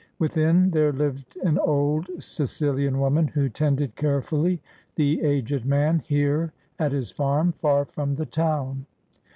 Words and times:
Within, 0.17 0.71
there 0.71 0.91
lived 0.91 1.37
an 1.43 1.59
old 1.59 2.09
Sicilian 2.17 2.97
woman, 2.97 3.27
who 3.27 3.49
tended 3.49 3.95
carefully 3.95 4.59
the 4.95 5.21
aged 5.21 5.63
man 5.63 5.99
here 5.99 6.51
at 6.79 6.91
his 6.91 7.11
farm, 7.11 7.51
far 7.51 7.85
from 7.85 8.15
the 8.15 8.25
town. 8.25 8.87